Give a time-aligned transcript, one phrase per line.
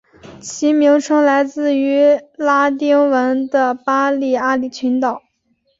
[0.41, 5.21] 其名称来自于拉丁文的巴利阿里群岛。